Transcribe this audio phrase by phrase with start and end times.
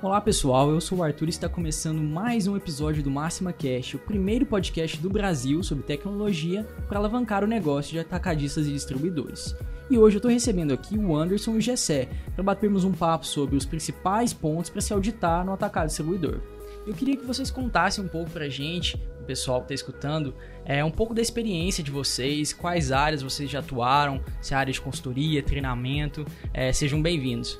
[0.00, 3.96] Olá pessoal, eu sou o Arthur e está começando mais um episódio do Máxima Cast,
[3.96, 9.56] o primeiro podcast do Brasil sobre tecnologia para alavancar o negócio de atacadistas e distribuidores.
[9.90, 13.26] E hoje eu estou recebendo aqui o Anderson e o Gessé para batermos um papo
[13.26, 16.42] sobre os principais pontos para se auditar no atacado distribuidor.
[16.86, 20.32] Eu queria que vocês contassem um pouco para a gente, o pessoal que está escutando,
[20.64, 24.72] é, um pouco da experiência de vocês, quais áreas vocês já atuaram, se é área
[24.72, 26.24] de consultoria, treinamento,
[26.54, 27.58] é, sejam bem-vindos.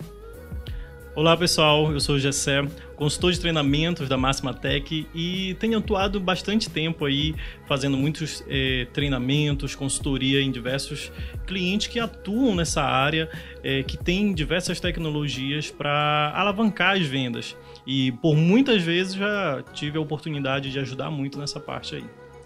[1.18, 2.62] Olá pessoal, eu sou o Gessé,
[2.94, 7.34] consultor de treinamentos da Máxima Tech e tenho atuado bastante tempo aí
[7.66, 11.10] fazendo muitos eh, treinamentos, consultoria em diversos
[11.44, 13.28] clientes que atuam nessa área,
[13.64, 17.56] eh, que tem diversas tecnologias para alavancar as vendas.
[17.84, 22.04] E por muitas vezes já tive a oportunidade de ajudar muito nessa parte aí.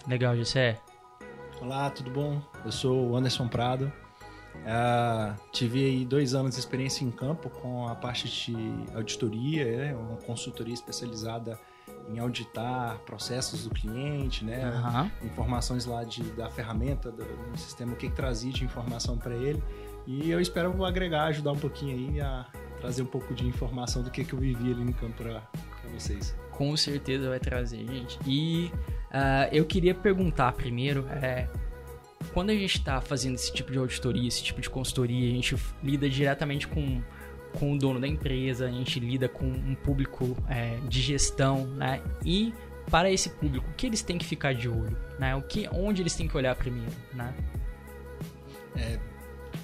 [0.09, 0.79] Legal, Gessé.
[1.61, 2.41] Olá, tudo bom?
[2.65, 3.93] Eu sou o Anderson Prado,
[4.55, 8.55] Uh, tive aí dois anos de experiência em campo com a parte de
[8.95, 9.97] auditoria, né?
[9.97, 11.59] uma consultoria especializada
[12.09, 14.71] em auditar processos do cliente, né?
[14.71, 15.27] Uhum.
[15.27, 19.35] Informações lá de, da ferramenta, do, do sistema, o que, que trazia de informação para
[19.35, 19.63] ele.
[20.07, 22.47] E eu espero agregar, ajudar um pouquinho aí a
[22.81, 25.43] trazer um pouco de informação do que, que eu vivi ali no campo para
[25.95, 26.37] vocês.
[26.51, 28.19] Com certeza vai trazer, gente.
[28.27, 28.71] E
[29.11, 31.49] uh, eu queria perguntar primeiro, é,
[32.33, 35.57] quando a gente está fazendo esse tipo de auditoria, esse tipo de consultoria, a gente
[35.83, 37.03] lida diretamente com,
[37.59, 42.03] com o dono da empresa, a gente lida com um público é, de gestão, né?
[42.25, 42.53] E
[42.91, 45.35] para esse público, o que eles têm que ficar de olho, né?
[45.35, 47.35] O que, onde eles têm que olhar primeiro, né?
[48.77, 48.99] É,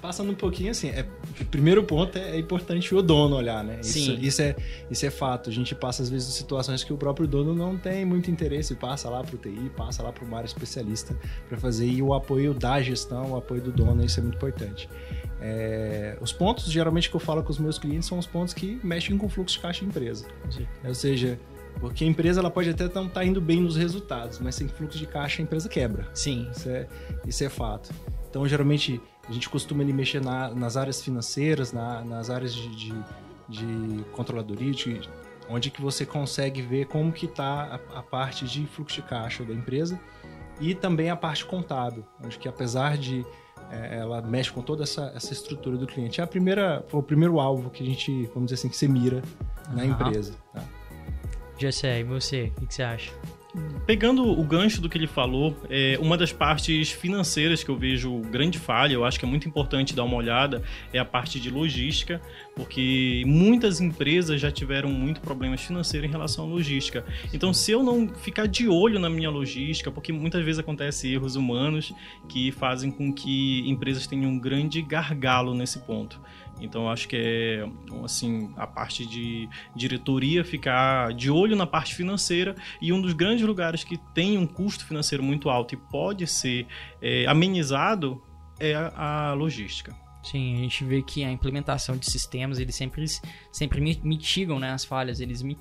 [0.01, 1.07] passando um pouquinho assim, é,
[1.41, 3.79] o primeiro ponto é, é importante o dono olhar, né?
[3.81, 4.19] Isso, Sim.
[4.21, 4.57] Isso é,
[4.91, 5.51] isso é fato.
[5.51, 9.09] A gente passa às vezes situações que o próprio dono não tem muito interesse, passa
[9.09, 11.17] lá para o TI, passa lá para uma área especialista
[11.49, 14.89] para fazer e o apoio da gestão, o apoio do dono, isso é muito importante.
[15.41, 18.81] É, os pontos, geralmente, que eu falo com os meus clientes são os pontos que
[18.83, 20.27] mexem com o fluxo de caixa da empresa.
[20.51, 20.67] Sim.
[20.85, 21.39] Ou seja,
[21.81, 24.69] porque a empresa ela pode até não estar tá indo bem nos resultados, mas sem
[24.69, 26.09] fluxo de caixa a empresa quebra.
[26.13, 26.49] Sim.
[26.55, 26.87] Isso é,
[27.27, 27.91] isso é fato.
[28.29, 32.69] Então, geralmente, a gente costuma ali mexer na, nas áreas financeiras, na, nas áreas de,
[32.75, 32.95] de,
[33.49, 35.01] de controladoria, de,
[35.49, 39.45] onde que você consegue ver como que está a, a, parte de fluxo de caixa
[39.45, 40.01] da empresa
[40.61, 43.25] e também a parte contábil, onde que apesar de
[43.71, 46.21] é, ela mexe com toda essa, essa estrutura do cliente.
[46.21, 49.23] É a primeira, o primeiro alvo que a gente, vamos dizer assim, que você mira
[49.71, 49.91] na uhum.
[49.91, 50.35] empresa.
[50.55, 50.65] Tá?
[51.59, 53.13] Já sei, e você, o que, que você acha?
[53.89, 58.19] Pegando o gancho do que ele falou, é, uma das partes financeiras que eu vejo
[58.21, 60.63] grande falha, eu acho que é muito importante dar uma olhada,
[60.93, 62.21] é a parte de logística,
[62.55, 67.03] porque muitas empresas já tiveram muito problemas financeiros em relação à logística.
[67.33, 71.35] Então, se eu não ficar de olho na minha logística, porque muitas vezes acontecem erros
[71.35, 71.91] humanos
[72.29, 76.21] que fazem com que empresas tenham um grande gargalo nesse ponto.
[76.61, 77.69] Então acho que é
[78.05, 83.45] assim a parte de diretoria ficar de olho na parte financeira e um dos grandes
[83.45, 86.67] lugares que tem um custo financeiro muito alto e pode ser
[87.01, 88.23] é, amenizado
[88.61, 89.95] é a, a logística.
[90.23, 93.05] Sim, a gente vê que a implementação de sistemas, eles sempre,
[93.53, 95.57] sempre mitigam né, as falhas, eles né,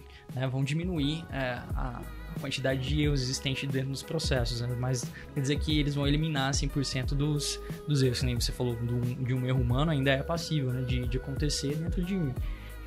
[0.51, 2.01] vão diminuir é, a,
[2.39, 4.75] quantidade de erros existentes dentro dos processos, né?
[4.79, 8.21] mas quer dizer que eles vão eliminar 100% dos, dos erros.
[8.21, 10.81] Nem você falou do, de um erro humano, ainda é passível né?
[10.81, 12.15] de, de acontecer dentro de,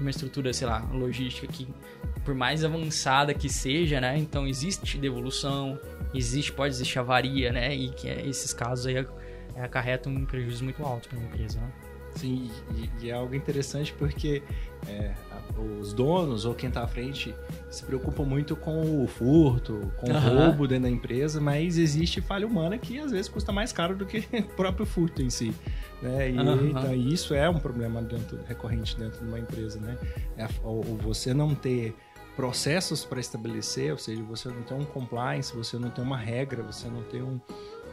[0.01, 1.69] de uma estrutura, sei lá, logística que,
[2.25, 4.17] por mais avançada que seja, né?
[4.17, 5.79] Então existe devolução,
[6.15, 7.75] existe, pode existir avaria, né?
[7.75, 9.07] E que é, esses casos aí
[9.57, 11.71] acarretam um prejuízo muito alto para a empresa, né?
[12.15, 14.43] Sim, e, e, é algo interessante porque
[14.87, 15.13] é,
[15.81, 17.35] os donos ou quem está à frente
[17.71, 20.17] se preocupam muito com o furto, com uhum.
[20.17, 23.97] o roubo dentro da empresa, mas existe falha humana que às vezes custa mais caro
[23.97, 25.55] do que o próprio furto em si.
[26.03, 26.31] Né?
[26.31, 26.69] E uhum.
[26.69, 29.79] então, isso é um problema dentro, recorrente dentro de uma empresa.
[29.81, 29.97] Né?
[30.37, 31.95] É, ou, ou você não ter
[32.37, 36.63] processos para estabelecer, ou seja, você não tem um compliance, você não tem uma regra,
[36.63, 37.39] você não tem um,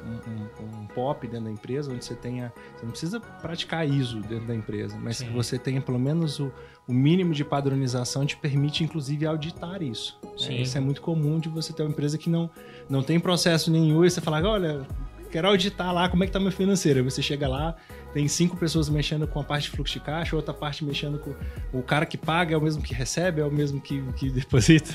[0.07, 2.53] um, um, um, POP dentro da empresa, onde você tenha.
[2.75, 5.27] Você não precisa praticar ISO dentro da empresa, mas Sim.
[5.27, 6.51] que você tenha pelo menos o,
[6.87, 10.19] o mínimo de padronização te permite, inclusive, auditar isso.
[10.47, 12.49] É, isso é muito comum de você ter uma empresa que não,
[12.89, 14.85] não tem processo nenhum e você falar, olha,
[15.31, 16.99] quero auditar lá como é que tá meu financeiro.
[16.99, 17.75] Aí você chega lá,
[18.13, 21.33] tem cinco pessoas mexendo com a parte de fluxo de caixa, outra parte mexendo com
[21.77, 24.93] o cara que paga é o mesmo que recebe, é o mesmo que, que deposita.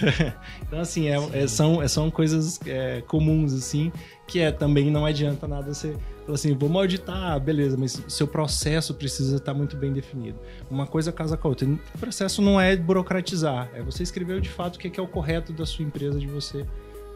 [0.62, 3.92] então, assim, é, é, são, é, são coisas é, comuns, assim,
[4.26, 8.94] que é também não adianta nada você falar assim, vamos auditar, beleza, mas seu processo
[8.94, 10.38] precisa estar muito bem definido.
[10.70, 11.68] Uma coisa casa com a outra.
[11.68, 15.02] O processo não é burocratizar, é você escrever de fato o que é, que é
[15.02, 16.64] o correto da sua empresa de você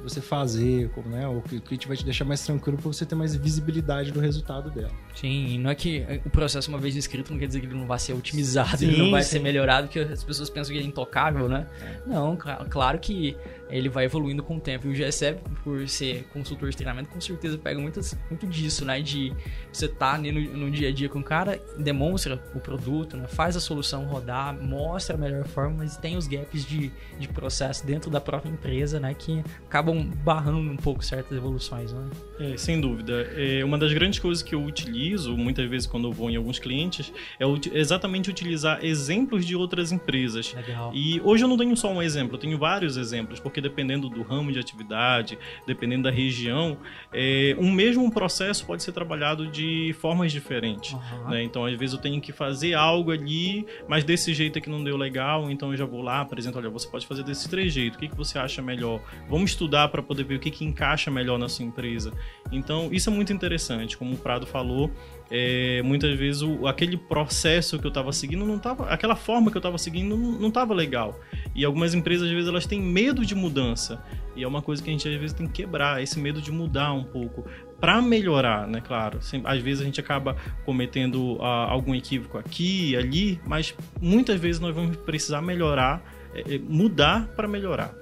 [0.03, 1.27] você fazer, como, né?
[1.27, 4.93] O cliente vai te deixar mais tranquilo para você ter mais visibilidade do resultado dela.
[5.15, 7.75] Sim, e não é que o processo uma vez escrito não quer dizer que ele
[7.75, 9.31] não vai ser otimizado, sim, ele não vai sim.
[9.31, 11.67] ser melhorado, porque as pessoas pensam que ele é intocável, né?
[11.81, 12.01] É.
[12.07, 13.37] Não, claro que
[13.71, 14.87] ele vai evoluindo com o tempo.
[14.87, 19.01] E o GSE, por ser consultor de treinamento, com certeza pega muitas, muito disso, né?
[19.01, 19.33] De
[19.73, 23.27] você tá ali no, no dia a dia com o cara, demonstra o produto, né?
[23.27, 27.87] faz a solução rodar, mostra a melhor forma, mas tem os gaps de, de processo
[27.87, 29.15] dentro da própria empresa, né?
[29.15, 32.09] Que acabam barrando um pouco certas evoluções, né?
[32.39, 33.31] É, sem dúvida.
[33.35, 36.59] É, uma das grandes coisas que eu utilizo, muitas vezes quando eu vou em alguns
[36.59, 37.45] clientes, é
[37.77, 40.55] exatamente utilizar exemplos de outras empresas.
[40.55, 40.93] Legal.
[40.95, 44.23] E hoje eu não tenho só um exemplo, eu tenho vários exemplos, porque dependendo do
[44.23, 46.77] ramo de atividade, dependendo da região,
[47.13, 50.93] é, um mesmo processo pode ser trabalhado de formas diferentes.
[50.93, 51.31] Uhum.
[51.31, 51.43] Né?
[51.43, 54.97] Então, às vezes eu tenho que fazer algo ali, mas desse jeito aqui não deu
[54.97, 58.01] legal, então eu já vou lá, apresento, olha, você pode fazer desses três jeitos, o
[58.01, 59.01] que, que você acha melhor?
[59.29, 62.13] Vamos estudar para poder ver o que, que encaixa melhor na sua empresa.
[62.51, 64.91] Então, isso é muito interessante, como o Prado falou,
[65.31, 69.57] é, muitas vezes o, aquele processo que eu estava seguindo não estava, aquela forma que
[69.57, 71.19] eu estava seguindo não estava legal.
[71.55, 74.03] E algumas empresas às vezes elas têm medo de mudança
[74.37, 76.53] e é uma coisa que a gente às vezes tem que quebrar esse medo de
[76.53, 77.45] mudar um pouco
[77.81, 78.81] para melhorar, né?
[78.81, 84.61] Claro, às vezes a gente acaba cometendo uh, algum equívoco aqui ali, mas muitas vezes
[84.61, 86.03] nós vamos precisar melhorar,
[86.35, 87.95] é, mudar para melhorar.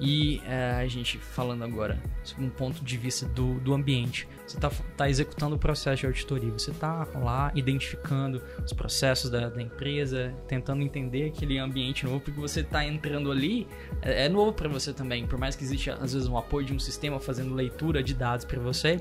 [0.00, 2.00] E é, a gente falando agora
[2.38, 4.28] um ponto de vista do, do ambiente.
[4.46, 9.48] Você está tá executando o processo de auditoria, você está lá identificando os processos da,
[9.48, 13.66] da, empresa, tentando entender aquele ambiente novo, porque você está entrando ali,
[14.00, 15.26] é, é novo para você também.
[15.26, 18.44] Por mais que exista, às vezes, um apoio de um sistema fazendo leitura de dados
[18.44, 19.00] para você,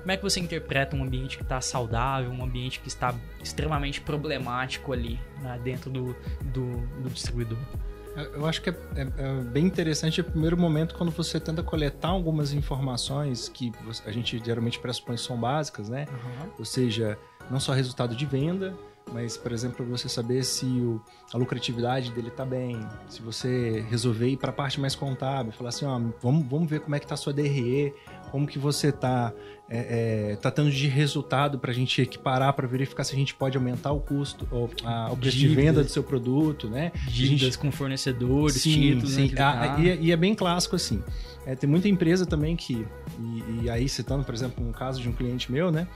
[0.00, 4.02] como é que você interpreta um ambiente que está saudável, um ambiente que está extremamente
[4.02, 6.14] problemático ali né, dentro do,
[6.52, 7.56] do, do distribuidor?
[8.16, 12.08] Eu acho que é, é, é, bem interessante o primeiro momento quando você tenta coletar
[12.08, 13.72] algumas informações que
[14.06, 16.06] a gente geralmente pressupõe são básicas, né?
[16.10, 16.50] Uhum.
[16.60, 17.18] Ou seja,
[17.50, 18.74] não só resultado de venda,
[19.12, 21.00] mas, por exemplo, você saber se o,
[21.32, 22.78] a lucratividade dele está bem,
[23.08, 26.80] se você resolver ir para a parte mais contábil, falar assim, ó, vamos, vamos ver
[26.80, 27.94] como é que está a sua DRE,
[28.30, 29.32] como que você está
[29.68, 33.56] é, é, tratando de resultado para a gente equiparar, para verificar se a gente pode
[33.56, 36.92] aumentar o custo, ou, a, o preço de venda do seu produto, né?
[37.08, 37.58] Dívidas gente...
[37.58, 39.14] com fornecedores, sim, títulos.
[39.14, 39.28] Sim.
[39.28, 41.02] Né, ah, e, é, e, é bem clássico assim.
[41.46, 42.86] É, tem muita empresa também que,
[43.18, 45.86] e, e, aí citando, por exemplo, um caso de um cliente meu, né?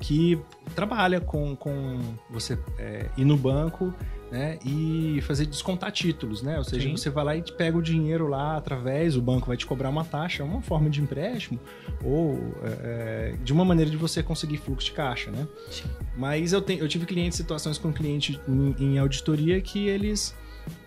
[0.00, 0.38] Que
[0.74, 2.00] trabalha com, com
[2.30, 3.92] você é, ir no banco
[4.34, 6.58] né, e fazer descontar títulos, né?
[6.58, 6.96] Ou seja, Sim.
[6.96, 9.88] você vai lá e te pega o dinheiro lá através, o banco vai te cobrar
[9.88, 11.60] uma taxa, é uma forma de empréstimo,
[12.02, 15.46] ou é, é de uma maneira de você conseguir fluxo de caixa, né?
[15.70, 15.84] Sim.
[16.16, 20.34] Mas eu, tenho, eu tive clientes, situações com cliente em, em auditoria que eles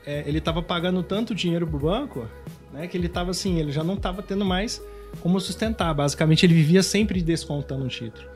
[0.06, 2.28] é, ele estava pagando tanto dinheiro pro banco,
[2.74, 4.84] né, que ele estava assim, ele já não estava tendo mais
[5.22, 5.94] como sustentar.
[5.94, 8.28] Basicamente, ele vivia sempre descontando um título.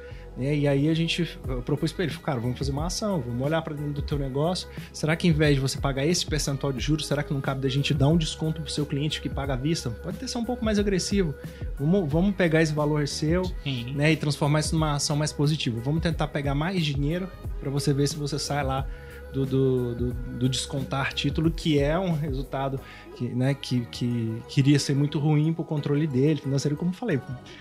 [0.41, 0.55] Né?
[0.55, 3.75] E aí a gente propôs para ele, cara, vamos fazer uma ação, vamos olhar para
[3.75, 4.67] dentro do teu negócio.
[4.91, 7.61] Será que em vez de você pagar esse percentual de juros, será que não cabe
[7.61, 9.91] da gente dar um desconto pro seu cliente que paga à vista?
[9.91, 11.35] Pode ter ser um pouco mais agressivo.
[11.79, 13.43] Vamos, vamos pegar esse valor seu
[13.93, 15.79] né, e transformar isso numa ação mais positiva.
[15.79, 17.29] Vamos tentar pegar mais dinheiro
[17.59, 18.87] para você ver se você sai lá
[19.33, 22.79] do, do, do, do, descontar título, que é um resultado
[23.15, 26.95] que, né, que, que queria ser muito ruim para o controle dele, financeiro, como eu
[26.95, 27.19] falei.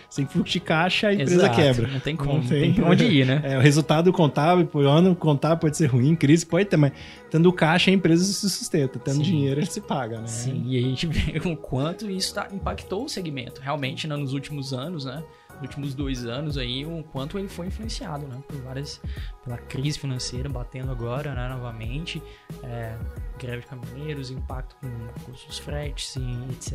[0.08, 1.86] Sem fluxo de caixa, a empresa Exato, quebra.
[1.88, 3.40] Não tem como, não tem, tem onde ir, né?
[3.50, 6.92] É, o resultado contábil, por ano contábil pode ser ruim, crise pode ter, mas
[7.30, 9.22] tendo caixa, a empresa se sustenta, tendo Sim.
[9.22, 10.26] dinheiro, ele se paga, né?
[10.26, 14.32] Sim, e a gente vê o quanto isso tá, impactou o segmento, realmente, né, nos
[14.32, 15.22] últimos anos, né?
[15.60, 18.42] Últimos dois anos aí, o quanto ele foi influenciado, né?
[18.46, 19.00] Por várias,
[19.44, 21.48] pela crise financeira batendo agora, né?
[21.48, 22.22] Novamente,
[22.62, 22.96] é,
[23.38, 26.72] greve de caminhoneiros, impacto com custos fretes e etc.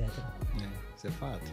[0.62, 1.52] É, isso é fato.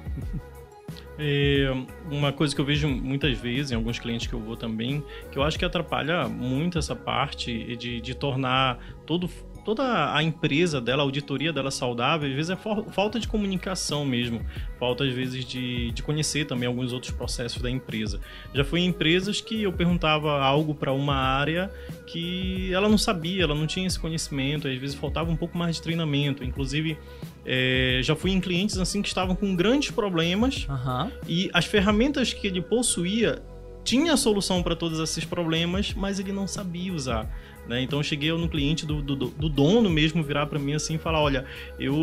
[1.18, 1.68] É
[2.10, 5.38] uma coisa que eu vejo muitas vezes em alguns clientes que eu vou também, que
[5.38, 9.28] eu acho que atrapalha muito essa parte de, de tornar todo
[9.64, 14.40] toda a empresa dela, a auditoria dela saudável, às vezes é falta de comunicação mesmo,
[14.78, 18.20] falta às vezes de, de conhecer também alguns outros processos da empresa.
[18.54, 21.70] Já fui em empresas que eu perguntava algo para uma área
[22.06, 25.76] que ela não sabia, ela não tinha esse conhecimento, às vezes faltava um pouco mais
[25.76, 26.98] de treinamento, inclusive
[27.44, 31.10] é, já fui em clientes assim que estavam com grandes problemas uhum.
[31.26, 33.42] e as ferramentas que ele possuía
[33.84, 37.28] tinha a solução para todos esses problemas, mas ele não sabia usar.
[37.66, 37.80] Né?
[37.82, 40.98] Então eu cheguei no cliente do, do, do dono mesmo virar para mim assim e
[40.98, 41.44] falar: olha,
[41.78, 41.94] eu,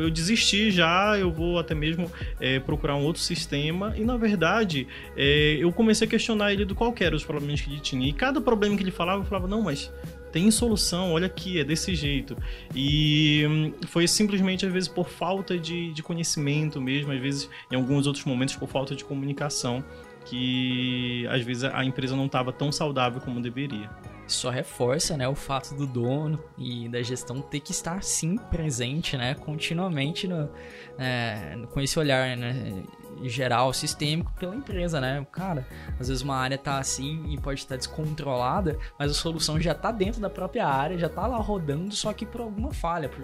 [0.00, 3.92] eu desisti já, eu vou até mesmo é, procurar um outro sistema.
[3.96, 4.86] E na verdade,
[5.16, 8.08] é, eu comecei a questionar ele do qual eram os problemas que ele tinha.
[8.08, 9.92] E cada problema que ele falava, eu falava: não, mas
[10.30, 12.36] tem solução, olha aqui, é desse jeito.
[12.72, 17.74] E hum, foi simplesmente, às vezes, por falta de, de conhecimento mesmo, às vezes, em
[17.74, 19.84] alguns outros momentos, por falta de comunicação,
[20.24, 23.90] que às vezes a empresa não estava tão saudável como deveria
[24.32, 29.16] só reforça, né, o fato do dono e da gestão ter que estar sim presente,
[29.16, 30.50] né, continuamente no,
[30.98, 32.82] é, com esse olhar, né,
[33.28, 35.26] geral, sistêmico pela empresa, né?
[35.30, 35.66] Cara,
[35.98, 39.90] às vezes uma área tá assim e pode estar descontrolada, mas a solução já tá
[39.90, 43.20] dentro da própria área, já tá lá rodando, só que por alguma falha, por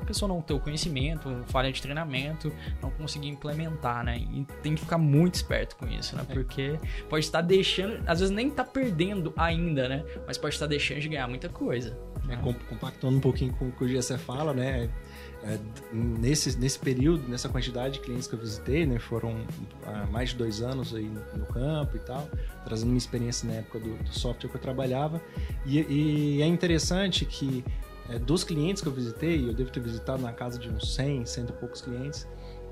[0.00, 4.18] a pessoa não ter o conhecimento, falha de treinamento, não conseguir implementar, né?
[4.18, 6.24] E tem que ficar muito esperto com isso, né?
[6.28, 6.34] É.
[6.34, 10.04] Porque pode estar deixando, às vezes nem tá perdendo ainda, né?
[10.26, 11.96] Mas pode estar deixando de ganhar muita coisa.
[12.28, 14.88] É, compactando um pouquinho com o que o GC fala, né?
[15.44, 15.58] É,
[15.92, 19.44] nesse, nesse período, nessa quantidade de clientes que eu visitei, né, foram
[20.10, 22.28] mais de dois anos aí no campo e tal,
[22.64, 25.20] trazendo minha experiência na época do, do software que eu trabalhava.
[25.66, 27.64] E, e é interessante que
[28.08, 31.26] é, dos clientes que eu visitei, eu devo ter visitado na casa de uns 100,
[31.26, 32.26] cento e poucos clientes,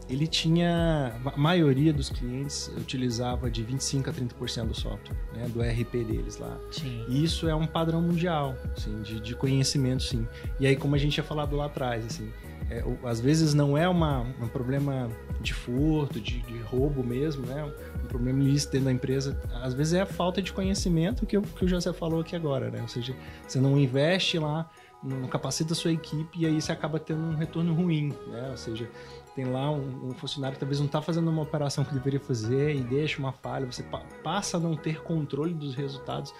[0.08, 5.60] ele tinha, a maioria dos clientes utilizava de 25 a 30% do software, né, do
[5.62, 6.58] RP deles lá.
[6.72, 7.04] Sim.
[7.08, 10.26] E isso é um padrão mundial, assim, de, de conhecimento, sim.
[10.58, 12.28] E aí, como a gente tinha falado lá atrás, assim,
[12.70, 15.08] é, às vezes não é uma, um problema
[15.40, 17.64] de furto, de, de, roubo mesmo, né?
[18.04, 19.40] Um problema ilícito dentro da empresa.
[19.60, 22.80] Às vezes é a falta de conhecimento que, que o José falou aqui agora, né?
[22.80, 23.14] Ou seja,
[23.46, 24.70] você não investe lá,
[25.02, 28.50] não capacita a sua equipe e aí você acaba tendo um retorno ruim, né?
[28.50, 28.88] Ou seja,
[29.34, 32.76] tem lá um, um funcionário que talvez não está fazendo uma operação que deveria fazer
[32.76, 36.32] e deixa uma falha, você pa passa a não ter controle dos resultados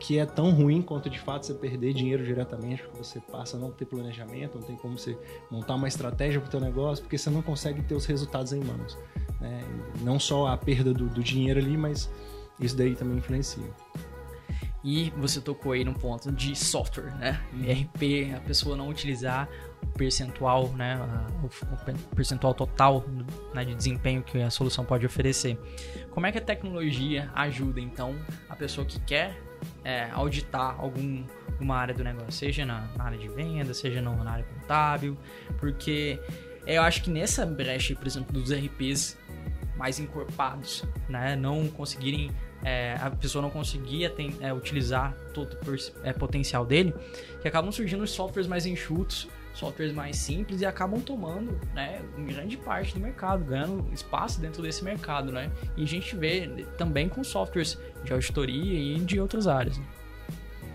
[0.00, 3.60] que é tão ruim quanto de fato você perder dinheiro diretamente, porque você passa a
[3.60, 5.18] não ter planejamento, não tem como você
[5.50, 8.60] montar uma estratégia para o teu negócio, porque você não consegue ter os resultados em
[8.62, 8.96] mãos.
[9.40, 9.64] Né?
[10.00, 12.10] Não só a perda do, do dinheiro ali, mas
[12.60, 13.64] isso daí também influencia.
[14.90, 17.38] E você tocou aí no ponto de software, né?
[17.52, 17.60] Uhum.
[17.60, 19.46] RP, a pessoa não utilizar
[19.82, 20.98] o percentual, né?
[21.42, 23.04] O percentual total
[23.52, 25.58] né, de desempenho que a solução pode oferecer.
[26.10, 28.16] Como é que a tecnologia ajuda, então,
[28.48, 29.38] a pessoa que quer
[29.84, 31.22] é, auditar algum,
[31.60, 35.18] uma área do negócio, seja na, na área de venda, seja na, na área contábil,
[35.58, 36.18] porque
[36.66, 39.18] eu acho que nessa brecha, por exemplo, dos RPs
[39.76, 42.30] mais encorpados, né, não conseguirem
[42.62, 46.94] é, a pessoa não conseguia tem, é, utilizar todo o é, potencial dele,
[47.40, 52.56] que acabam surgindo os softwares mais enxutos, softwares mais simples e acabam tomando, né, grande
[52.56, 55.50] parte do mercado, ganhando espaço dentro desse mercado, né?
[55.76, 59.76] E a gente vê também com softwares de auditoria e de outras áreas.
[59.78, 59.84] Né?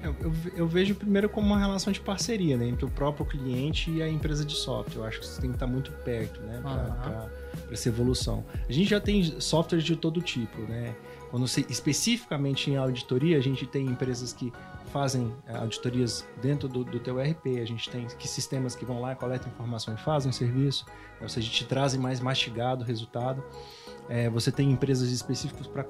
[0.04, 3.90] Eu, eu, eu, vejo primeiro como uma relação de parceria, né, entre o próprio cliente
[3.90, 5.02] e a empresa de software.
[5.02, 7.30] Eu acho que você tem que estar muito perto, né, para.
[7.74, 8.46] Essa evolução.
[8.68, 10.96] A gente já tem softwares de todo tipo, né?
[11.30, 14.54] Quando se, especificamente em auditoria, a gente tem empresas que
[14.94, 19.02] fazem eh, auditorias dentro do, do teu RP, a gente tem que sistemas que vão
[19.02, 20.86] lá, coletam informação e fazem o serviço,
[21.20, 23.44] ou seja, te trazem mais mastigado o resultado.
[24.10, 25.84] É, você tem empresas específicas para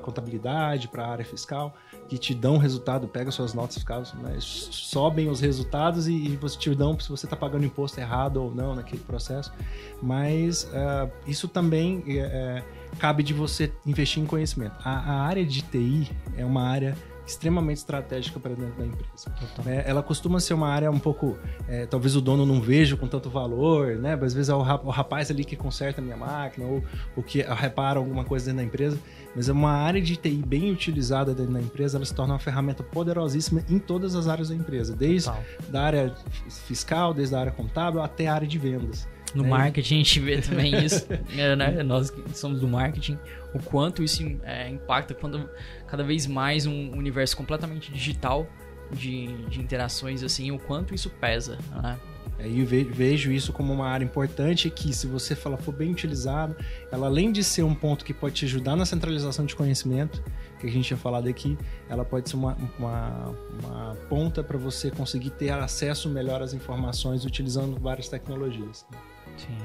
[0.00, 1.74] contabilidade, para área fiscal,
[2.08, 6.56] que te dão resultado, pega suas notas fiscais, né, sobem os resultados e, e você
[6.56, 9.52] te dão se você está pagando imposto errado ou não naquele processo.
[10.00, 12.62] Mas uh, isso também é,
[12.98, 14.76] cabe de você investir em conhecimento.
[14.84, 19.32] A, a área de TI é uma área extremamente estratégica para dentro da empresa.
[19.66, 21.38] É, ela costuma ser uma área um pouco,
[21.68, 24.14] é, talvez o dono não veja com tanto valor, né?
[24.14, 26.82] Às vezes é o rapaz ali que conserta a minha máquina ou
[27.16, 28.98] o que repara alguma coisa dentro da empresa,
[29.34, 32.40] mas é uma área de TI bem utilizada dentro da empresa, ela se torna uma
[32.40, 35.44] ferramenta poderosíssima em todas as áreas da empresa, desde Total.
[35.68, 36.14] da área
[36.66, 39.08] fiscal, desde a área contábil até a área de vendas.
[39.34, 39.48] No é.
[39.48, 41.06] marketing a gente vê também isso,
[41.56, 41.82] né?
[41.82, 43.18] Nós que somos do marketing,
[43.54, 45.48] o quanto isso é, impacta quando
[45.92, 48.46] cada vez mais um universo completamente digital
[48.90, 52.00] de, de interações assim, o quanto isso pesa, né?
[52.38, 56.56] Aí eu vejo isso como uma área importante que, se você falar, for bem utilizado,
[56.90, 60.24] ela além de ser um ponto que pode te ajudar na centralização de conhecimento,
[60.58, 61.58] que a gente tinha falado aqui,
[61.90, 67.26] ela pode ser uma, uma, uma ponta para você conseguir ter acesso melhor às informações
[67.26, 68.86] utilizando várias tecnologias.
[69.36, 69.58] Sim.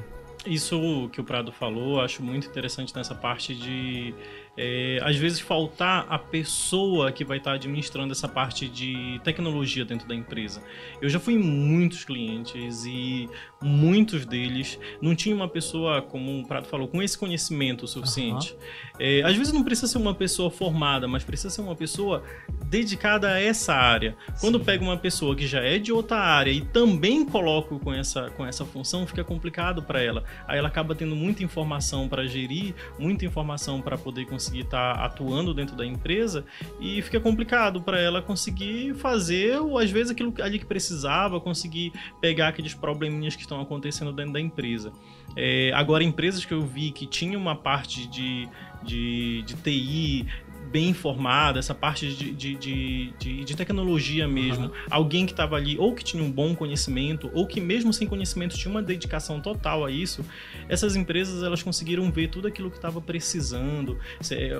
[0.45, 4.13] Isso que o Prado falou, acho muito interessante nessa parte de
[4.57, 10.07] é, às vezes faltar a pessoa que vai estar administrando essa parte de tecnologia dentro
[10.07, 10.63] da empresa.
[10.99, 13.29] Eu já fui em muitos clientes e
[13.61, 18.53] muitos deles não tinha uma pessoa, como o Prato falou, com esse conhecimento suficiente.
[18.53, 18.59] Uhum.
[18.99, 22.23] É, às vezes não precisa ser uma pessoa formada, mas precisa ser uma pessoa
[22.65, 24.15] dedicada a essa área.
[24.41, 28.31] Quando pega uma pessoa que já é de outra área e também coloca com essa,
[28.31, 30.23] com essa função, fica complicado para ela.
[30.47, 34.95] Aí ela acaba tendo muita informação para gerir, muita informação para poder conseguir conseguir estar
[34.95, 36.45] tá atuando dentro da empresa
[36.79, 41.91] e fica complicado para ela conseguir fazer, ou às vezes, aquilo ali que precisava, conseguir
[42.21, 44.91] pegar aqueles probleminhas que estão acontecendo dentro da empresa.
[45.35, 48.47] É, agora, empresas que eu vi que tinham uma parte de,
[48.83, 50.25] de, de TI,
[50.71, 54.65] bem informada, essa parte de, de, de, de, de tecnologia mesmo.
[54.65, 54.71] Uhum.
[54.89, 58.57] Alguém que estava ali, ou que tinha um bom conhecimento, ou que mesmo sem conhecimento
[58.57, 60.23] tinha uma dedicação total a isso,
[60.69, 63.97] essas empresas elas conseguiram ver tudo aquilo que estava precisando.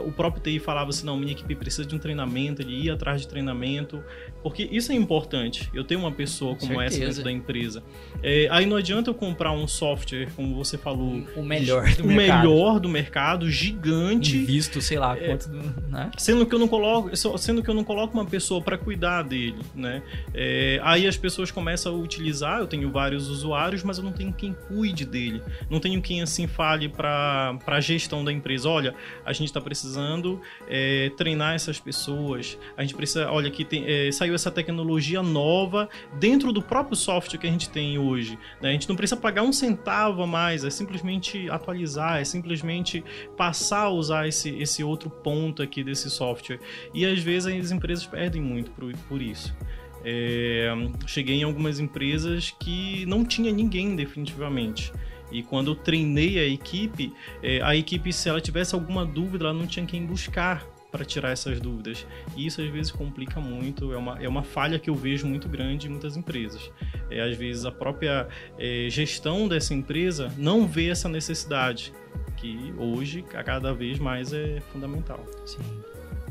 [0.06, 3.22] O próprio TI falava assim, não, minha equipe precisa de um treinamento, ele ia atrás
[3.22, 4.04] de treinamento,
[4.42, 5.70] porque isso é importante.
[5.74, 6.86] Eu tenho uma pessoa como Certeza.
[6.86, 7.84] essa dentro da empresa.
[8.22, 12.08] É, aí não adianta eu comprar um software, como você falou, o melhor do o
[12.08, 12.50] mercado.
[12.50, 14.38] melhor do mercado, gigante.
[14.38, 15.50] Visto, sei lá, é, quanto,
[15.98, 16.12] né?
[16.16, 19.58] Sendo que eu não coloco, sendo que eu não coloco uma pessoa para cuidar dele,
[19.74, 20.04] né?
[20.32, 22.60] É, aí as pessoas começam a utilizar.
[22.60, 25.42] Eu tenho vários usuários, mas eu não tenho quem cuide dele.
[25.72, 28.70] Não tenho quem assim fale para a gestão da empresa.
[28.70, 28.94] Olha,
[29.25, 30.39] a gente está precisando
[30.70, 32.60] é, treinar essas pessoas.
[32.77, 35.89] A gente precisa, olha, tem, é, saiu essa tecnologia nova
[36.20, 38.38] dentro do próprio software que a gente tem hoje.
[38.62, 38.70] Né?
[38.70, 43.04] A gente não precisa pagar um centavo a mais, é simplesmente atualizar, é simplesmente
[43.36, 46.60] passar a usar esse, esse outro ponto aqui desse software.
[46.94, 49.56] E às vezes as empresas perdem muito por, por isso.
[50.03, 50.70] É,
[51.06, 54.91] cheguei em algumas empresas que não tinha ninguém definitivamente.
[55.32, 57.12] E quando eu treinei a equipe,
[57.44, 61.32] é, a equipe, se ela tivesse alguma dúvida, ela não tinha quem buscar para tirar
[61.32, 62.06] essas dúvidas.
[62.36, 65.48] E isso às vezes complica muito, é uma, é uma falha que eu vejo muito
[65.48, 66.72] grande em muitas empresas.
[67.10, 68.27] É, às vezes a própria
[68.58, 71.94] é, gestão dessa empresa não vê essa necessidade,
[72.38, 75.25] que hoje, cada vez mais, é fundamental.
[75.46, 75.60] Sim.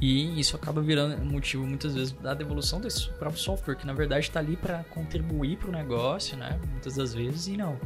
[0.01, 4.27] E isso acaba virando motivo muitas vezes da devolução desse próprio software, que na verdade
[4.27, 6.61] está ali para contribuir para o negócio, né?
[6.71, 7.79] Muitas das vezes, e não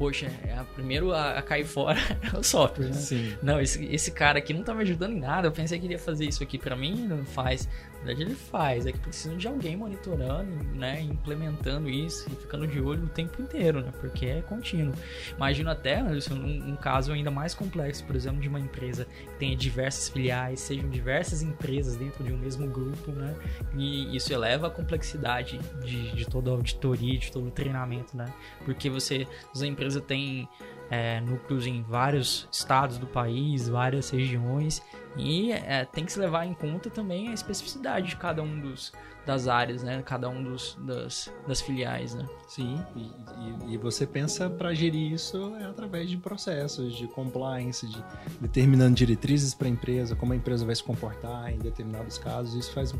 [0.00, 2.00] poxa, é a primeiro a, a, cair fora
[2.32, 2.94] é o software, né?
[2.94, 3.36] Sim.
[3.42, 5.46] Não, esse, esse cara aqui não tá me ajudando em nada.
[5.46, 7.68] Eu pensei que ele ia fazer isso aqui para mim, não faz.
[8.00, 8.86] Na verdade, ele faz.
[8.86, 11.00] É que precisa de alguém monitorando, né?
[11.02, 13.92] Implementando isso e ficando de olho o tempo inteiro, né?
[14.00, 14.94] Porque é contínuo.
[15.36, 19.56] Imagino até um, um caso ainda mais complexo, por exemplo, de uma empresa que tenha
[19.56, 23.34] diversas filiais, sejam diversas empresas dentro de um mesmo grupo, né?
[23.76, 28.32] E isso eleva a complexidade de, de toda a auditoria, de todo o treinamento, né?
[28.64, 30.48] Porque você, as empresas têm
[30.90, 34.82] é, núcleos em vários estados do país, várias regiões,
[35.16, 38.92] e é, tem que se levar em conta também a especificidade de cada um dos,
[39.26, 40.02] das áreas, né?
[40.04, 42.26] Cada um dos, das, das filiais, né?
[42.48, 47.86] Sim, e, e, e você pensa para gerir isso é através de processos de compliance,
[47.86, 48.02] de
[48.40, 52.72] determinando diretrizes para a empresa, como a empresa vai se comportar em determinados casos, isso
[52.72, 52.92] faz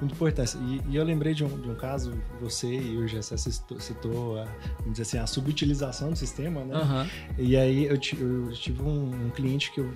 [0.00, 0.58] muito importância.
[0.58, 4.38] E, e eu lembrei de um, de um caso, você e o Gessé citou, citou
[4.38, 4.44] a,
[4.78, 6.76] vamos dizer assim, a subutilização do sistema, né?
[6.76, 7.06] Uhum.
[7.38, 9.92] E aí eu, eu tive um, um, cliente que eu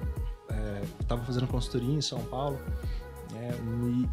[1.01, 2.59] estava é, fazendo consultoria em São Paulo,
[3.33, 3.51] né?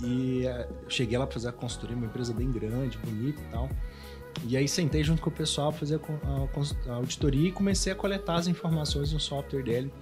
[0.02, 3.52] e, e é, cheguei lá para fazer a consultoria, uma empresa bem grande, bonita e
[3.52, 3.70] tal.
[4.46, 7.96] E aí sentei junto com o pessoal para fazer a, a, auditoria e comecei a
[7.96, 9.94] coletar as informações no software dele.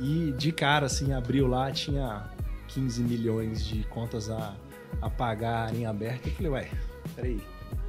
[0.00, 2.30] E de cara, assim, abriu lá, tinha
[2.68, 4.54] 15 milhões de contas a
[5.00, 6.28] a pagar em aberto.
[6.28, 6.70] Eu falei, ué,
[7.14, 7.40] peraí,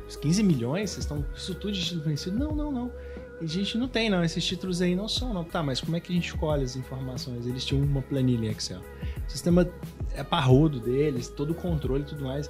[0.07, 2.31] os 15 milhões, vocês estão isso tudo de?
[2.31, 2.91] Não, não, não.
[3.41, 4.23] E a gente não tem, não.
[4.23, 5.43] Esses títulos aí não são, não.
[5.43, 7.45] Tá, mas como é que a gente escolhe as informações?
[7.45, 8.81] Eles tinham uma planilha em Excel.
[9.27, 9.67] O sistema
[10.13, 12.49] é parrudo deles, todo o controle e tudo mais.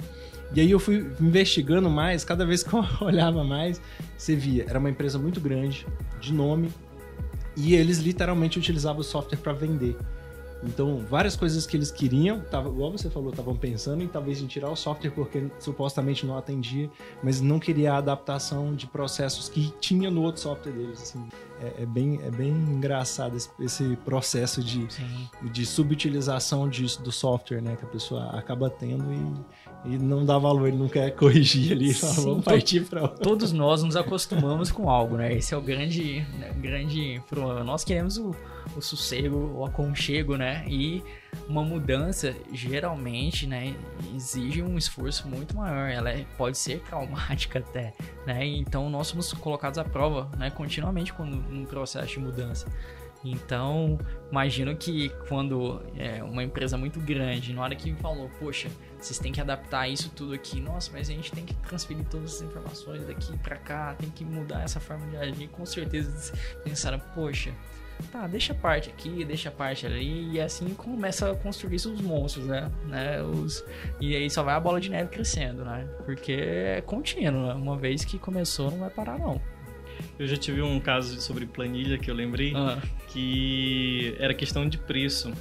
[0.53, 3.79] E aí eu fui investigando mais, cada vez que eu olhava mais,
[4.17, 5.85] você via, era uma empresa muito grande,
[6.19, 6.71] de nome,
[7.55, 9.95] e eles literalmente utilizavam o software para vender.
[10.63, 14.47] Então, várias coisas que eles queriam, tava, igual você falou, estavam pensando em talvez em
[14.47, 16.89] tirar o software porque supostamente não atendia,
[17.23, 21.01] mas não queria a adaptação de processos que tinha no outro software deles.
[21.01, 21.27] Assim.
[21.61, 24.87] É, é bem, é bem engraçado esse, esse processo de,
[25.43, 27.75] de subutilização de, do software, né?
[27.75, 31.93] Que a pessoa acaba tendo e, e não dá valor, ele não quer corrigir ali,
[31.93, 35.33] fala, vamos partir para Todos nós nos acostumamos com algo, né?
[35.33, 37.63] Esse é o grande, né, grande problema.
[37.63, 38.35] Nós queremos o
[38.75, 40.63] o sossego, o aconchego, né?
[40.67, 41.03] E
[41.47, 43.75] uma mudança geralmente, né,
[44.15, 45.89] exige um esforço muito maior.
[45.89, 47.93] Ela é, pode ser traumática até,
[48.25, 48.45] né?
[48.45, 52.67] Então nós somos colocados à prova, né, continuamente quando um processo de mudança.
[53.23, 53.97] Então,
[54.31, 59.31] imagino que quando é uma empresa muito grande, na hora que falou, poxa, vocês têm
[59.31, 63.05] que adaptar isso tudo aqui, nossa, mas a gente tem que transferir todas as informações
[63.05, 67.53] daqui para cá, tem que mudar essa forma de agir, com certeza pensaram, poxa,
[68.11, 72.01] tá, deixa a parte aqui, deixa a parte ali, e assim começa a construir os
[72.01, 72.71] monstros, né?
[72.85, 73.21] né?
[73.21, 73.63] Os,
[73.99, 75.87] e aí só vai a bola de neve crescendo, né?
[76.05, 77.53] Porque é contínuo, né?
[77.53, 79.41] uma vez que começou não vai parar não.
[80.19, 82.77] Eu já tive um caso sobre planilha que eu lembrei, uhum.
[83.07, 85.31] que era questão de preço.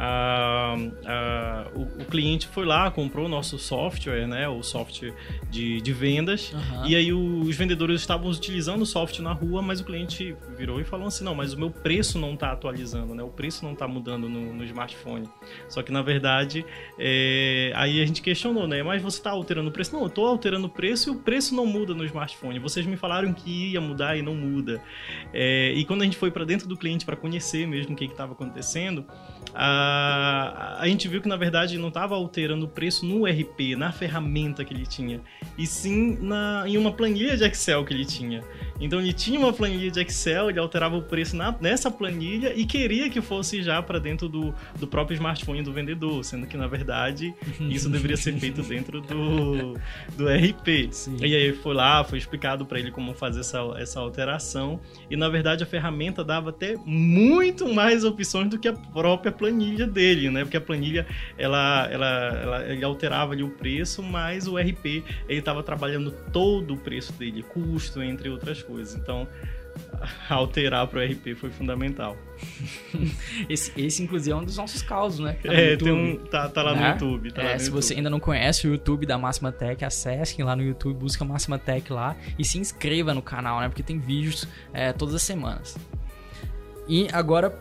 [0.00, 4.48] A, a, o, o, cliente foi lá, comprou o nosso software, né?
[4.48, 5.12] O software
[5.50, 6.52] de, de vendas.
[6.52, 6.86] Uhum.
[6.86, 10.84] E aí os vendedores estavam utilizando o software na rua, mas o cliente virou e
[10.84, 13.24] falou assim, não, mas o meu preço não está atualizando, né?
[13.24, 15.28] O preço não está mudando no, no, smartphone.
[15.68, 16.64] Só que, na verdade,
[16.96, 18.80] é, aí a gente questionou, né?
[18.84, 19.92] Mas você está alterando o preço?
[19.92, 22.60] Não, eu estou alterando o preço e o preço não muda no smartphone.
[22.60, 24.80] Vocês me falaram que ia mudar e não muda.
[25.34, 28.04] É, e quando a gente foi para dentro do cliente para conhecer mesmo o que
[28.04, 29.04] estava acontecendo,
[29.52, 29.87] a,
[30.78, 34.64] a gente viu que na verdade não estava alterando o preço no RP, na ferramenta
[34.64, 35.20] que ele tinha,
[35.56, 38.42] e sim na, em uma planilha de Excel que ele tinha.
[38.80, 42.64] Então ele tinha uma planilha de Excel, ele alterava o preço na, nessa planilha e
[42.64, 46.66] queria que fosse já para dentro do, do próprio smartphone do vendedor, sendo que na
[46.66, 49.74] verdade isso deveria ser feito dentro do,
[50.16, 50.92] do RP.
[50.92, 51.16] Sim.
[51.20, 55.28] E aí foi lá, foi explicado para ele como fazer essa, essa alteração, e na
[55.28, 60.44] verdade a ferramenta dava até muito mais opções do que a própria planilha dele, né?
[60.44, 62.08] Porque a planilha ela, ela,
[62.42, 67.12] ela ele alterava ali o preço, mas o RP ele estava trabalhando todo o preço
[67.12, 68.67] dele, custo entre outras coisas.
[68.94, 69.26] Então
[70.28, 72.16] alterar para o RP foi fundamental.
[73.48, 75.36] esse, esse, inclusive, é um dos nossos causos, né?
[75.42, 76.80] Tá é, tem um, tá, tá lá né?
[76.80, 77.32] no YouTube.
[77.32, 77.82] Tá é, no se YouTube.
[77.82, 81.58] você ainda não conhece o YouTube da Máxima Tech, acesse lá no YouTube, busca Máxima
[81.58, 83.68] Tech lá e se inscreva no canal, né?
[83.68, 85.76] Porque tem vídeos é, todas as semanas.
[86.88, 87.56] E agora,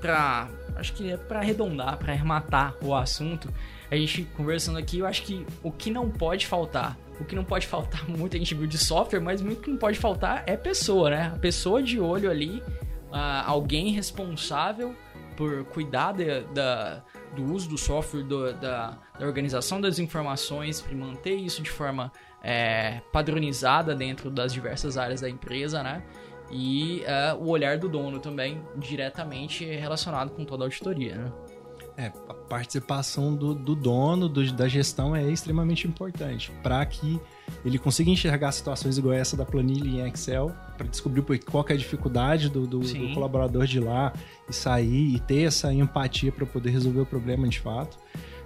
[0.00, 3.48] pra, acho que é para arredondar, para arrematar o assunto,
[3.90, 7.44] a gente conversando aqui, eu acho que o que não pode faltar, o que não
[7.44, 10.56] pode faltar muito a gente viu de software, mas muito que não pode faltar é
[10.56, 11.32] pessoa, né?
[11.34, 12.62] A pessoa de olho ali,
[13.10, 14.94] uh, alguém responsável
[15.36, 17.02] por cuidar de, da,
[17.34, 23.00] do uso do software, do, da, da, organização das informações, manter isso de forma é,
[23.12, 26.02] padronizada dentro das diversas áreas da empresa, né?
[26.50, 31.14] e uh, o olhar do dono também diretamente relacionado com toda a auditoria.
[31.14, 31.32] Né?
[31.96, 32.12] É,
[32.50, 37.20] participação do, do dono, do, da gestão é extremamente importante para que
[37.64, 41.76] ele consiga enxergar situações igual essa da planilha em Excel, para descobrir qual é a
[41.76, 44.12] dificuldade do, do, do, colaborador de lá
[44.48, 47.96] e sair e ter essa empatia para poder resolver o problema de fato.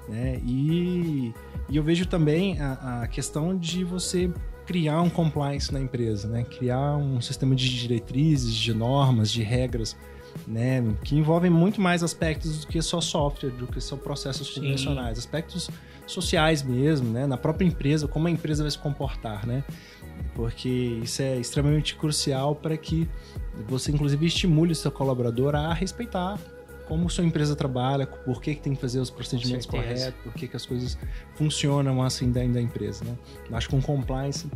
[0.06, 0.38] Né?
[0.44, 1.32] E,
[1.70, 4.30] e eu vejo também a, a questão de você
[4.66, 6.44] criar um compliance na empresa, né?
[6.44, 9.96] Criar um sistema de diretrizes, de normas, de regras,
[10.46, 10.82] né?
[11.02, 14.60] Que envolvem muito mais aspectos do que só software, do que só processos Sim.
[14.60, 15.70] convencionais, aspectos
[16.06, 17.26] sociais mesmo, né?
[17.26, 19.64] Na própria empresa, como a empresa vai se comportar, né?
[20.34, 23.08] Porque isso é extremamente crucial para que
[23.66, 26.38] você, inclusive, estimule o seu colaborador a respeitar
[26.86, 30.46] como sua empresa trabalha, por que, que tem que fazer os procedimentos corretos, por que,
[30.46, 30.98] que as coisas
[31.34, 33.04] funcionam assim dentro da empresa.
[33.04, 33.16] Né?
[33.52, 34.46] Acho que um compliance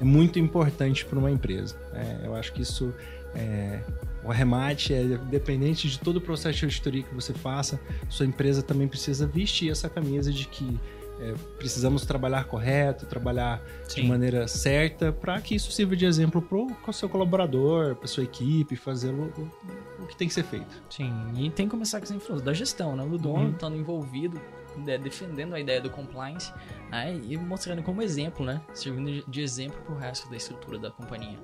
[0.00, 1.76] é muito importante para uma empresa.
[1.92, 2.94] É, eu acho que isso
[3.34, 3.80] é,
[4.24, 7.78] o arremate é dependente de todo o processo de auditoria que você faça.
[8.08, 10.80] Sua empresa também precisa vestir essa camisa de que
[11.20, 14.02] é, precisamos trabalhar correto, trabalhar Sim.
[14.02, 18.24] de maneira certa, para que isso sirva de exemplo para o seu colaborador, para sua
[18.24, 19.50] equipe, fazer o, o,
[20.02, 20.82] o, que tem que ser feito.
[20.90, 23.04] Sim, e tem que começar com essa influência da gestão, né?
[23.04, 23.50] O dono uhum.
[23.50, 24.40] estando envolvido,
[24.76, 26.52] né, defendendo a ideia do compliance
[26.90, 27.16] né?
[27.22, 28.60] e mostrando como exemplo, né?
[28.72, 31.38] Servindo de exemplo para o resto da estrutura da companhia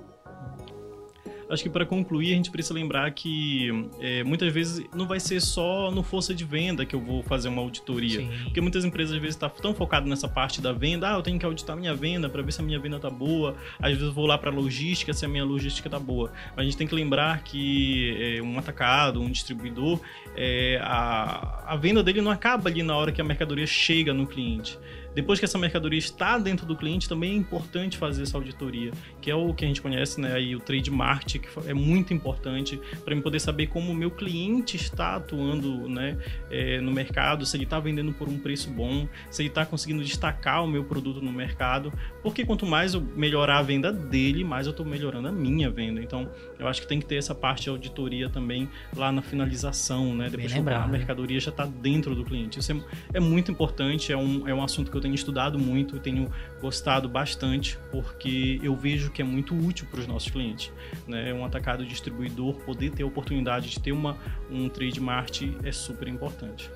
[1.51, 5.41] acho que para concluir a gente precisa lembrar que é, muitas vezes não vai ser
[5.41, 8.21] só no força de venda que eu vou fazer uma auditoria.
[8.21, 8.29] Sim.
[8.45, 11.21] Porque muitas empresas às vezes estão tá tão focadas nessa parte da venda, ah, eu
[11.21, 13.55] tenho que auditar minha venda para ver se a minha venda tá boa.
[13.79, 16.31] Às vezes eu vou lá para logística se a minha logística tá boa.
[16.55, 19.99] Mas a gente tem que lembrar que é, um atacado, um distribuidor,
[20.35, 24.25] é, a, a venda dele não acaba ali na hora que a mercadoria chega no
[24.25, 24.77] cliente.
[25.13, 29.29] Depois que essa mercadoria está dentro do cliente, também é importante fazer essa auditoria, que
[29.29, 32.79] é o que a gente conhece, né, aí o trade market, que é muito importante
[33.03, 36.17] para eu poder saber como o meu cliente está atuando, né,
[36.49, 40.03] é, no mercado, se ele está vendendo por um preço bom, se ele está conseguindo
[40.03, 41.91] destacar o meu produto no mercado,
[42.23, 46.01] porque quanto mais eu melhorar a venda dele, mais eu estou melhorando a minha venda.
[46.01, 46.29] Então,
[46.61, 50.29] eu acho que tem que ter essa parte de auditoria também lá na finalização, né,
[50.29, 52.59] depois que a mercadoria já está dentro do cliente.
[52.59, 52.75] Isso é,
[53.15, 56.31] é muito importante, é um, é um assunto que eu tenho estudado muito e tenho
[56.61, 60.71] gostado bastante, porque eu vejo que é muito útil para os nossos clientes.
[61.07, 61.33] Né?
[61.33, 64.17] Um atacado distribuidor poder ter a oportunidade de ter uma,
[64.49, 66.69] um trade mart é super importante.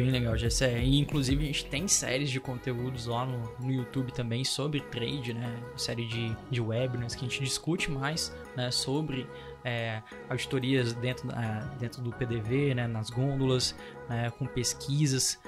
[0.00, 0.82] Bem legal, Gessé.
[0.82, 5.34] E inclusive a gente tem séries de conteúdos lá no, no YouTube também sobre trade,
[5.34, 5.54] né?
[5.76, 8.70] Série de, de webinars que a gente discute mais né?
[8.70, 9.26] sobre
[9.62, 12.86] é, auditorias dentro, é, dentro do PDV, né?
[12.86, 13.76] nas gôndolas,
[14.08, 14.30] né?
[14.38, 15.38] com pesquisas.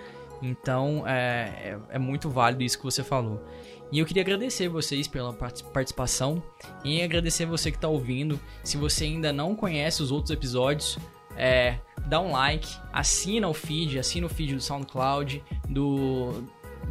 [0.42, 3.42] Então é, é, é, muito válido isso que você falou.
[3.90, 6.42] E eu queria agradecer vocês pela participação
[6.84, 8.38] e agradecer você que está ouvindo.
[8.62, 10.98] Se você ainda não conhece os outros episódios,
[11.38, 16.44] é, dá um like, assina o feed, assina o feed do SoundCloud, do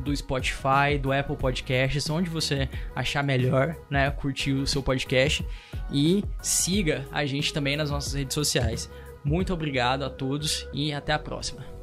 [0.03, 5.45] do Spotify, do Apple Podcasts, onde você achar melhor, né, curtir o seu podcast
[5.91, 8.89] e siga a gente também nas nossas redes sociais.
[9.23, 11.80] Muito obrigado a todos e até a próxima.